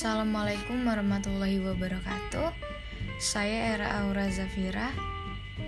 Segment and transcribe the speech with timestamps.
[0.00, 2.56] Assalamualaikum warahmatullahi wabarakatuh.
[3.20, 4.88] Saya Era Aura Zafira.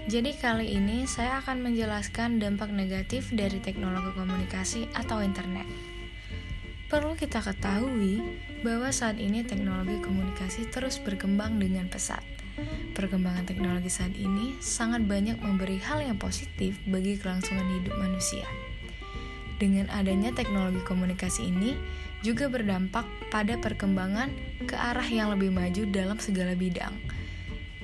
[0.09, 5.68] Jadi kali ini saya akan menjelaskan dampak negatif dari teknologi komunikasi atau internet.
[6.89, 8.25] Perlu kita ketahui
[8.64, 12.25] bahwa saat ini teknologi komunikasi terus berkembang dengan pesat.
[12.96, 18.49] Perkembangan teknologi saat ini sangat banyak memberi hal yang positif bagi kelangsungan hidup manusia.
[19.62, 21.79] Dengan adanya teknologi komunikasi ini
[22.27, 24.34] juga berdampak pada perkembangan
[24.66, 26.91] ke arah yang lebih maju dalam segala bidang,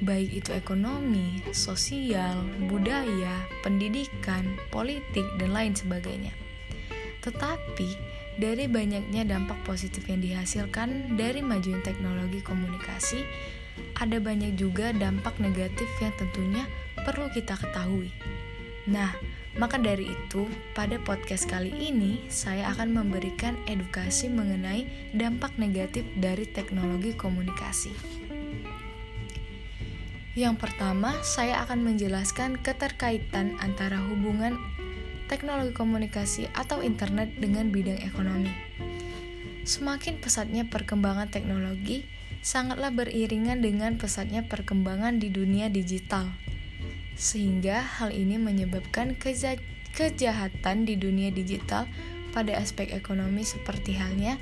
[0.02, 6.34] baik itu ekonomi, sosial, budaya, pendidikan, politik, dan lain sebagainya.
[7.22, 7.94] Tetapi,
[8.42, 13.22] dari banyaknya dampak positif yang dihasilkan dari majunya teknologi komunikasi,
[14.02, 16.66] ada banyak juga dampak negatif yang tentunya
[17.06, 18.10] perlu kita ketahui.
[18.90, 19.14] Nah,
[19.58, 26.46] maka dari itu, pada podcast kali ini saya akan memberikan edukasi mengenai dampak negatif dari
[26.46, 27.90] teknologi komunikasi.
[30.38, 34.54] Yang pertama, saya akan menjelaskan keterkaitan antara hubungan
[35.26, 38.54] teknologi komunikasi atau internet dengan bidang ekonomi.
[39.66, 42.06] Semakin pesatnya perkembangan teknologi,
[42.46, 46.30] sangatlah beriringan dengan pesatnya perkembangan di dunia digital
[47.18, 49.18] sehingga hal ini menyebabkan
[49.92, 51.90] kejahatan di dunia digital
[52.30, 54.38] pada aspek ekonomi seperti halnya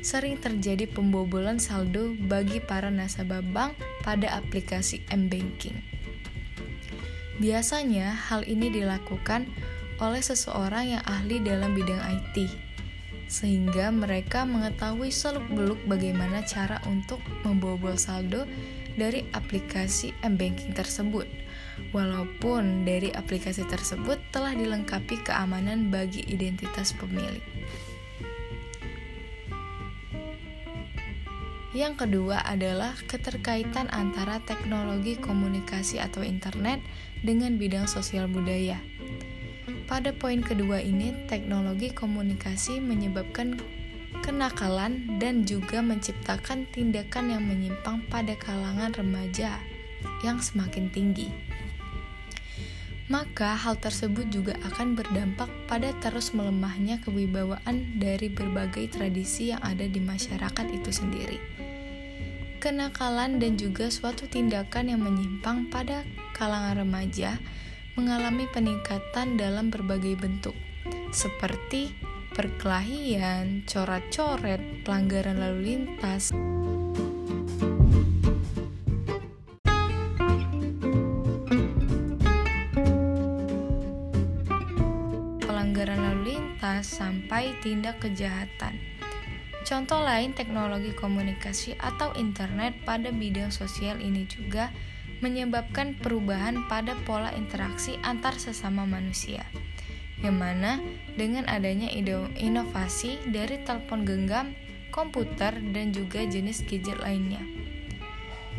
[0.00, 5.76] sering terjadi pembobolan saldo bagi para nasabah bank pada aplikasi m-banking.
[7.36, 9.48] Biasanya hal ini dilakukan
[10.00, 12.48] oleh seseorang yang ahli dalam bidang IT,
[13.28, 18.48] sehingga mereka mengetahui seluk-beluk bagaimana cara untuk membobol saldo
[19.00, 21.24] dari aplikasi m-banking tersebut
[21.96, 27.40] walaupun dari aplikasi tersebut telah dilengkapi keamanan bagi identitas pemilik.
[31.70, 36.82] Yang kedua adalah keterkaitan antara teknologi komunikasi atau internet
[37.24, 38.82] dengan bidang sosial budaya.
[39.86, 43.58] Pada poin kedua ini, teknologi komunikasi menyebabkan
[44.26, 49.62] kenakalan dan juga menciptakan tindakan yang menyimpang pada kalangan remaja
[50.26, 51.30] yang semakin tinggi
[53.10, 59.82] maka hal tersebut juga akan berdampak pada terus melemahnya kewibawaan dari berbagai tradisi yang ada
[59.82, 61.42] di masyarakat itu sendiri.
[62.62, 66.06] Kenakalan dan juga suatu tindakan yang menyimpang pada
[66.38, 67.42] kalangan remaja
[67.98, 70.54] mengalami peningkatan dalam berbagai bentuk,
[71.10, 71.90] seperti
[72.32, 76.30] perkelahian, coret-coret, pelanggaran lalu lintas,
[86.82, 88.76] sampai tindak kejahatan.
[89.62, 94.72] Contoh lain teknologi komunikasi atau internet pada bidang sosial ini juga
[95.20, 99.44] menyebabkan perubahan pada pola interaksi antar sesama manusia.
[100.20, 100.72] Yang mana
[101.16, 101.88] dengan adanya
[102.36, 104.52] inovasi dari telepon genggam,
[104.92, 107.40] komputer, dan juga jenis gadget lainnya.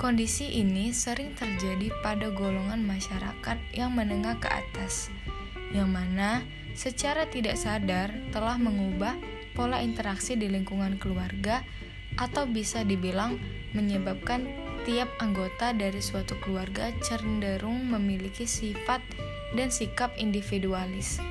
[0.01, 5.13] Kondisi ini sering terjadi pada golongan masyarakat yang menengah ke atas,
[5.69, 6.41] yang mana
[6.73, 9.13] secara tidak sadar telah mengubah
[9.53, 11.61] pola interaksi di lingkungan keluarga
[12.17, 13.37] atau bisa dibilang
[13.77, 14.47] menyebabkan
[14.87, 19.05] tiap anggota dari suatu keluarga cenderung memiliki sifat
[19.53, 21.21] dan sikap individualis.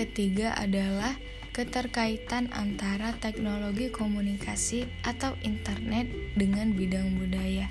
[0.00, 1.12] Ketiga adalah
[1.52, 7.68] keterkaitan antara teknologi komunikasi atau internet dengan bidang budaya.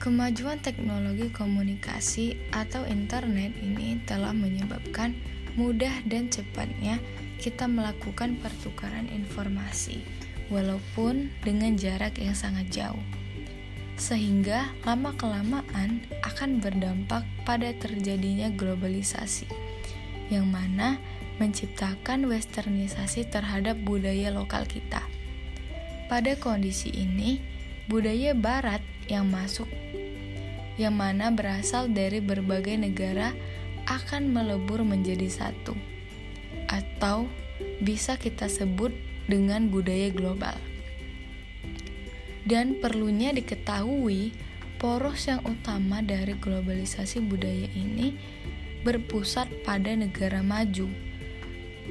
[0.00, 5.12] Kemajuan teknologi komunikasi atau internet ini telah menyebabkan
[5.58, 6.96] mudah dan cepatnya
[7.36, 10.00] kita melakukan pertukaran informasi,
[10.48, 13.04] walaupun dengan jarak yang sangat jauh,
[13.98, 19.50] sehingga lama-kelamaan akan berdampak pada terjadinya globalisasi,
[20.30, 20.98] yang mana
[21.38, 25.02] menciptakan westernisasi terhadap budaya lokal kita.
[26.10, 27.38] Pada kondisi ini,
[27.86, 29.66] budaya barat yang masuk
[30.78, 33.34] yang mana berasal dari berbagai negara
[33.90, 35.74] akan melebur menjadi satu
[36.70, 37.26] atau
[37.82, 38.94] bisa kita sebut
[39.26, 40.54] dengan budaya global.
[42.48, 44.32] Dan perlunya diketahui
[44.80, 48.14] poros yang utama dari globalisasi budaya ini
[48.86, 50.86] berpusat pada negara maju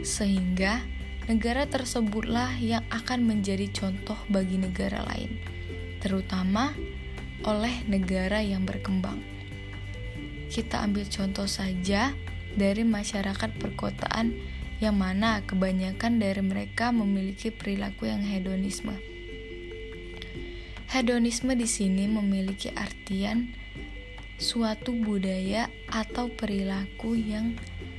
[0.01, 0.83] sehingga
[1.27, 5.38] negara tersebutlah yang akan menjadi contoh bagi negara lain,
[5.99, 6.71] terutama
[7.45, 9.19] oleh negara yang berkembang.
[10.47, 12.15] Kita ambil contoh saja
[12.57, 14.33] dari masyarakat perkotaan
[14.77, 18.94] yang mana kebanyakan dari mereka memiliki perilaku yang hedonisme.
[20.88, 23.51] Hedonisme di sini memiliki artian
[24.39, 27.57] suatu budaya atau perilaku yang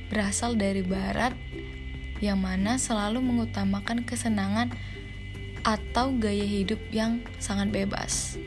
[0.09, 1.35] berasal dari barat
[2.19, 4.71] yang mana selalu mengutamakan kesenangan
[5.63, 8.39] atau gaya hidup yang sangat bebas.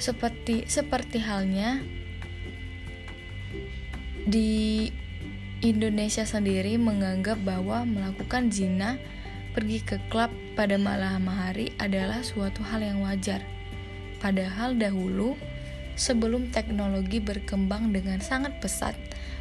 [0.00, 1.84] Seperti seperti halnya
[4.24, 4.88] di
[5.60, 8.96] Indonesia sendiri menganggap bahwa melakukan zina
[9.52, 13.44] pergi ke klub pada malam hari adalah suatu hal yang wajar.
[14.20, 15.36] Padahal dahulu
[16.00, 18.96] sebelum teknologi berkembang dengan sangat pesat,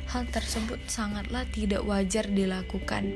[0.10, 3.14] hal tersebut sangatlah tidak wajar dilakukan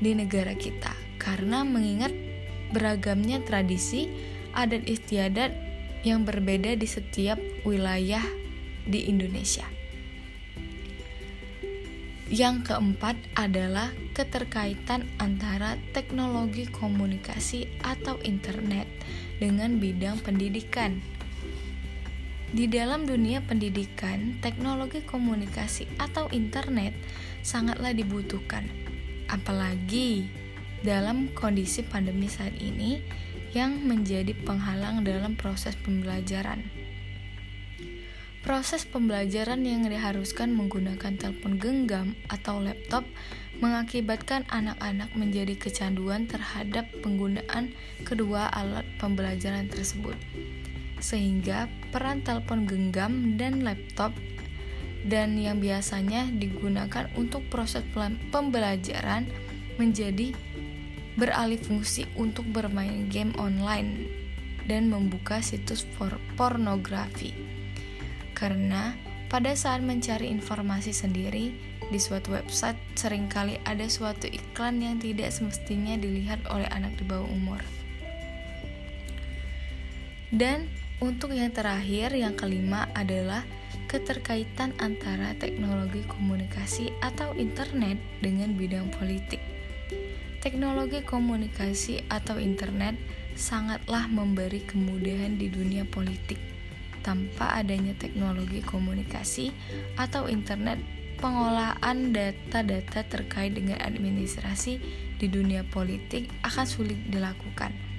[0.00, 2.10] di negara kita karena mengingat
[2.72, 4.08] beragamnya tradisi,
[4.56, 5.52] adat istiadat
[6.02, 8.24] yang berbeda di setiap wilayah
[8.88, 9.68] di Indonesia.
[12.32, 18.88] Yang keempat adalah keterkaitan antara teknologi komunikasi atau internet
[19.36, 21.04] dengan bidang pendidikan.
[22.52, 26.92] Di dalam dunia pendidikan, teknologi komunikasi atau internet
[27.40, 28.68] sangatlah dibutuhkan,
[29.24, 30.28] apalagi
[30.84, 33.00] dalam kondisi pandemi saat ini
[33.56, 36.68] yang menjadi penghalang dalam proses pembelajaran.
[38.44, 43.08] Proses pembelajaran yang diharuskan menggunakan telepon genggam atau laptop
[43.64, 47.72] mengakibatkan anak-anak menjadi kecanduan terhadap penggunaan
[48.04, 50.20] kedua alat pembelajaran tersebut.
[51.02, 54.14] Sehingga peran telepon genggam dan laptop
[55.02, 57.82] dan yang biasanya digunakan untuk proses
[58.30, 59.26] pembelajaran
[59.74, 60.30] menjadi
[61.18, 64.06] beralih fungsi untuk bermain game online
[64.70, 65.82] dan membuka situs
[66.38, 67.34] pornografi
[68.42, 68.94] karena
[69.30, 71.54] pada saat mencari informasi sendiri
[71.94, 77.06] di suatu website sering kali ada suatu iklan yang tidak semestinya dilihat oleh anak di
[77.06, 77.62] bawah umur.
[80.34, 80.66] Dan
[81.02, 83.42] untuk yang terakhir, yang kelima adalah
[83.90, 89.42] keterkaitan antara teknologi komunikasi atau internet dengan bidang politik.
[90.38, 92.94] Teknologi komunikasi atau internet
[93.34, 96.38] sangatlah memberi kemudahan di dunia politik
[97.02, 99.50] tanpa adanya teknologi komunikasi
[99.98, 100.78] atau internet,
[101.18, 104.78] pengolahan data-data terkait dengan administrasi
[105.18, 107.91] di dunia politik akan sulit dilakukan.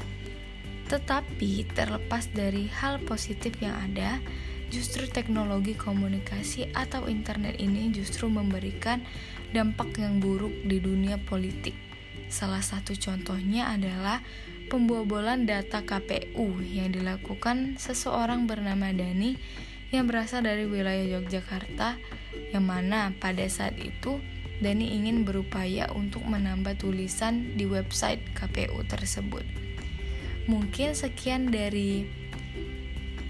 [0.93, 4.21] Tetapi terlepas dari hal positif yang ada,
[4.69, 9.01] justru teknologi komunikasi atau internet ini justru memberikan
[9.57, 11.73] dampak yang buruk di dunia politik.
[12.29, 14.21] Salah satu contohnya adalah
[14.69, 19.33] pembobolan data KPU yang dilakukan seseorang bernama Dani
[19.89, 21.97] yang berasal dari wilayah Yogyakarta
[22.53, 24.21] yang mana pada saat itu
[24.61, 29.72] Dani ingin berupaya untuk menambah tulisan di website KPU tersebut.
[30.45, 32.03] Mungkin sekian dari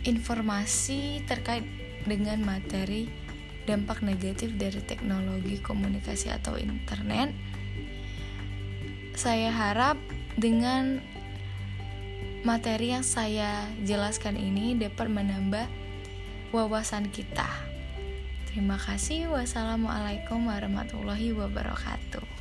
[0.04, 1.64] informasi terkait
[2.04, 3.08] dengan materi
[3.64, 7.32] dampak negatif dari teknologi komunikasi atau internet.
[9.16, 9.96] Saya harap
[10.36, 11.00] dengan
[12.44, 15.70] materi yang saya jelaskan ini dapat menambah
[16.52, 17.48] wawasan kita.
[18.52, 19.32] Terima kasih.
[19.32, 22.33] Wassalamualaikum warahmatullahi wabarakatuh.